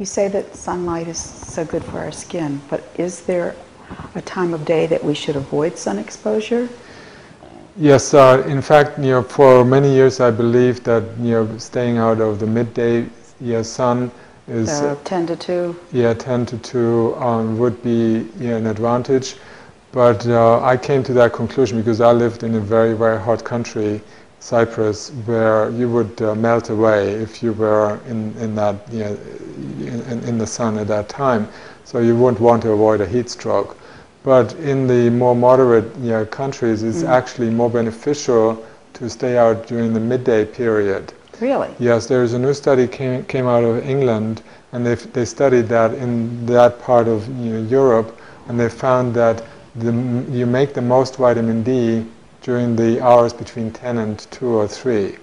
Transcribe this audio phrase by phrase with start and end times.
[0.00, 3.54] You say that sunlight is so good for our skin, but is there
[4.16, 6.68] a time of day that we should avoid sun exposure?
[7.76, 11.98] Yes, uh, in fact, you know, for many years I believed that you know staying
[11.98, 13.06] out of the midday
[13.40, 14.10] yeah, sun
[14.48, 15.76] is uh, 10 to 2.
[15.92, 19.36] Yeah, 10 to 2 um, would be yeah, an advantage.
[19.92, 23.44] But uh, I came to that conclusion because I lived in a very, very hot
[23.44, 24.00] country,
[24.40, 29.18] Cyprus, where you would uh, melt away if you were in, in that you know,
[29.54, 31.48] in, in the sun at that time.
[31.84, 33.76] So you wouldn't want to avoid a heat stroke.
[34.22, 37.08] But in the more moderate you know, countries, it's mm.
[37.08, 38.64] actually more beneficial
[38.94, 41.12] to stay out during the midday period.
[41.40, 41.68] Really?
[41.78, 45.92] Yes, there's a new study came, came out of England, and they they studied that
[45.94, 49.42] in that part of you know, Europe, and they found that
[49.76, 49.92] the,
[50.30, 52.06] you make the most vitamin D
[52.42, 55.16] during the hours between 10 and 2 or 3.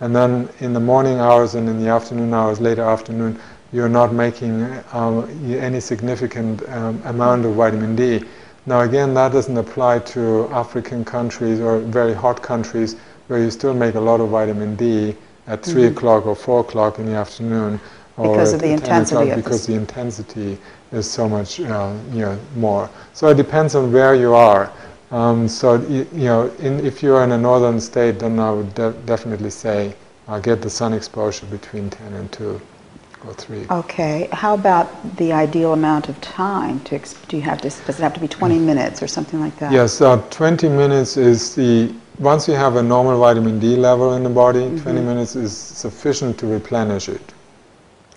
[0.00, 3.38] And then in the morning hours and in the afternoon hours, later afternoon,
[3.72, 8.22] you're not making um, any significant um, amount of vitamin D.
[8.66, 13.74] Now again, that doesn't apply to African countries or very hot countries where you still
[13.74, 15.96] make a lot of vitamin D at 3 mm-hmm.
[15.96, 17.80] o'clock or 4 o'clock in the afternoon.
[18.18, 20.58] Or because of the intensity of because the intensity
[20.92, 22.90] is so much uh, you know, more.
[23.14, 24.70] So it depends on where you are.
[25.10, 28.74] Um, so you, you know, in, if you're in a northern state, then I would
[28.74, 29.94] de- definitely say
[30.28, 32.60] uh, get the sun exposure between 10 and 2
[33.26, 33.66] or 3.
[33.70, 34.28] Okay.
[34.32, 38.02] How about the ideal amount of time to exp- do you have to does it
[38.02, 38.64] have to be 20 mm.
[38.64, 39.72] minutes or something like that?
[39.72, 44.22] Yes, uh, 20 minutes is the once you have a normal vitamin D level in
[44.22, 44.82] the body, mm-hmm.
[44.82, 47.32] 20 minutes is sufficient to replenish it.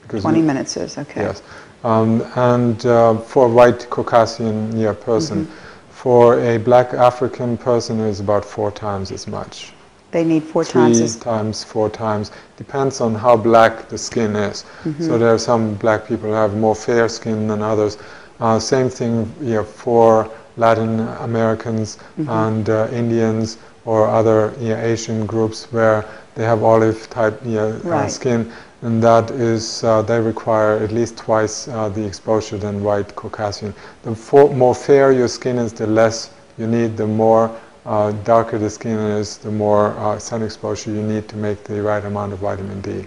[0.10, 1.22] 20 minutes is okay.
[1.22, 1.42] Yes.
[1.84, 5.90] Um, and uh, for a white Caucasian yeah, person, mm-hmm.
[5.90, 9.75] for a black African person, is about four times as much.
[10.16, 11.16] They need four Three times.
[11.16, 12.32] Three times, four times.
[12.56, 14.64] Depends on how black the skin is.
[14.64, 15.04] Mm-hmm.
[15.04, 17.98] So there are some black people who have more fair skin than others.
[18.40, 22.30] Uh, same thing yeah, for Latin Americans mm-hmm.
[22.30, 26.06] and uh, Indians or other Asian groups where
[26.36, 28.06] they have olive type uh, right.
[28.06, 28.50] uh, skin,
[28.84, 33.74] and that is uh, they require at least twice uh, the exposure than white Caucasian.
[34.04, 36.96] The for, more fair your skin is, the less you need.
[36.96, 37.52] The more
[37.86, 41.82] uh, darker the skin is, the more uh, sun exposure you need to make the
[41.82, 43.06] right amount of vitamin D.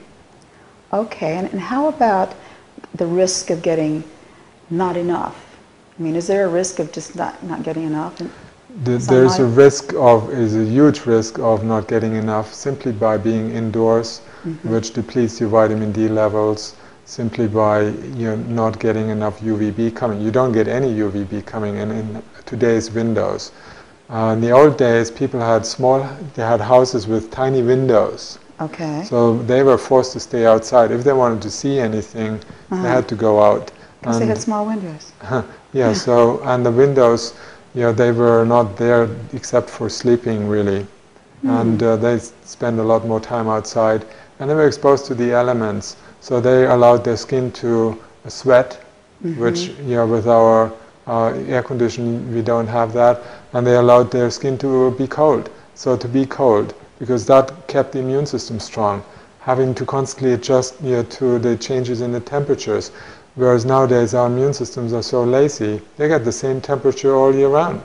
[0.92, 2.34] Okay, and, and how about
[2.94, 4.04] the risk of getting
[4.70, 5.58] not enough?
[5.98, 8.16] I mean, is there a risk of just not, not getting enough?
[8.84, 13.16] The, there's a risk of, is a huge risk of not getting enough simply by
[13.16, 14.70] being indoors, mm-hmm.
[14.70, 20.20] which depletes your vitamin D levels, simply by you know, not getting enough UVB coming.
[20.20, 23.50] You don't get any UVB coming in, in today's windows.
[24.10, 26.00] Uh, in the old days, people had small,
[26.34, 28.38] they had houses with tiny windows.
[28.60, 29.04] Okay.
[29.04, 30.90] So they were forced to stay outside.
[30.90, 32.82] If they wanted to see anything, uh-huh.
[32.82, 33.70] they had to go out.
[34.00, 35.12] Because they had small windows.
[35.72, 37.34] yeah, so, and the windows,
[37.74, 40.86] yeah, they were not there except for sleeping really,
[41.44, 41.60] mm.
[41.60, 44.04] and uh, they spent a lot more time outside,
[44.38, 48.80] and they were exposed to the elements, so they allowed their skin to sweat,
[49.24, 49.40] mm-hmm.
[49.40, 50.72] which you know with our
[51.08, 53.20] uh, air conditioning we don't have that,
[53.52, 57.92] and they allowed their skin to be cold, so to be cold because that kept
[57.92, 59.02] the immune system strong,
[59.40, 62.90] having to constantly adjust you know, to the changes in the temperatures.
[63.36, 67.48] Whereas nowadays our immune systems are so lazy, they get the same temperature all year
[67.48, 67.80] round.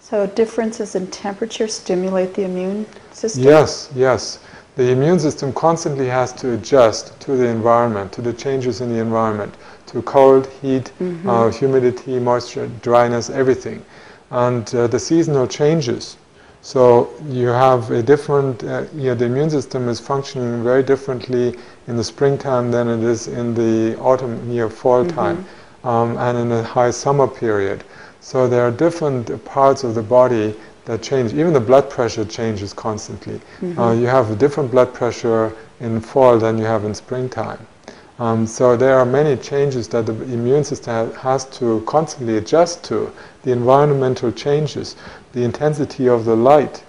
[0.00, 3.44] So differences in temperature stimulate the immune system?
[3.44, 4.40] Yes, yes.
[4.78, 9.00] The immune system constantly has to adjust to the environment, to the changes in the
[9.00, 9.54] environment,
[9.88, 11.28] to cold, heat, mm-hmm.
[11.28, 13.84] uh, humidity, moisture, dryness, everything.
[14.30, 16.16] And uh, the seasonal changes
[16.60, 21.56] so you have a different, uh, you know, the immune system is functioning very differently
[21.86, 25.16] in the springtime than it is in the autumn, you know, fall mm-hmm.
[25.16, 25.46] time,
[25.84, 27.84] um, and in the high summer period.
[28.20, 30.54] So there are different parts of the body
[30.88, 31.34] that change.
[31.34, 33.38] Even the blood pressure changes constantly.
[33.60, 33.78] Mm-hmm.
[33.78, 37.60] Uh, you have a different blood pressure in fall than you have in springtime.
[38.18, 43.12] Um, so there are many changes that the immune system has to constantly adjust to.
[43.42, 44.96] The environmental changes,
[45.32, 46.82] the intensity of the light,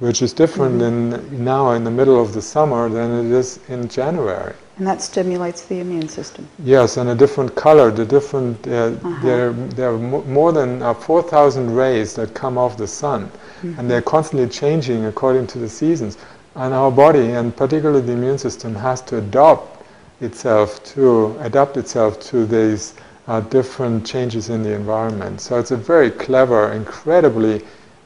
[0.00, 1.34] which is different mm-hmm.
[1.34, 4.54] in now in the middle of the summer than it is in January.
[4.76, 6.48] And that stimulates the immune system.
[6.64, 9.22] Yes, and a different color, the different, uh, uh-huh.
[9.22, 13.78] there, there are more than uh, 4,000 rays that come off the sun, mm-hmm.
[13.78, 16.18] and they're constantly changing according to the seasons.
[16.56, 19.74] And our body, and particularly the immune system, has to adopt
[20.20, 22.94] itself to adapt itself to these
[23.26, 25.40] uh, different changes in the environment.
[25.40, 27.62] So it's a very clever, incredibly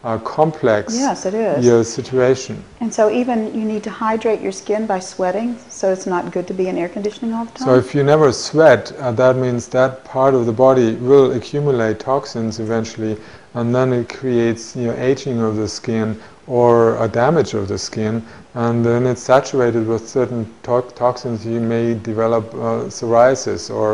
[0.08, 1.64] uh, complex Yes, it is.
[1.64, 2.64] your situation.
[2.81, 6.46] And so even you need to hydrate your skin by sweating, so it's not good
[6.46, 7.69] to be in air conditioning all the time?
[7.69, 12.00] So if you never sweat, uh, that means that part of the body will accumulate
[12.00, 13.19] toxins eventually,
[13.52, 17.76] and then it creates you know, aging of the skin or a damage of the
[17.76, 18.22] skin,
[18.54, 21.44] and then it's saturated with certain to- toxins.
[21.44, 23.93] You may develop uh, psoriasis or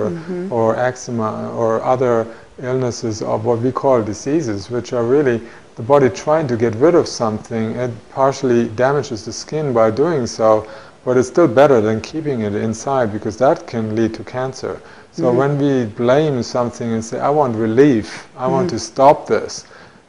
[0.51, 2.27] or eczema or other
[2.63, 5.41] illnesses of what we call diseases, which are really
[5.77, 7.73] the body trying to get rid of something.
[7.73, 10.69] It partially damages the skin by doing so,
[11.05, 14.81] but it's still better than keeping it inside because that can lead to cancer.
[15.13, 15.37] So mm-hmm.
[15.37, 18.93] when we blame something and say, I want relief, I want to mm-hmm.
[18.95, 19.67] stop this,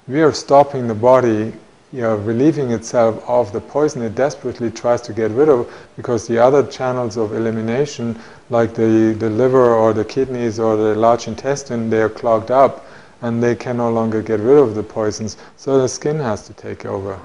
[0.07, 1.53] we are stopping the body
[1.91, 6.27] you know, relieving itself of the poison it desperately tries to get rid of because
[6.27, 8.19] the other channels of elimination,
[8.49, 12.84] like the, the liver or the kidneys or the large intestine, they are clogged up
[13.21, 16.53] and they can no longer get rid of the poisons, so the skin has to
[16.53, 17.19] take over.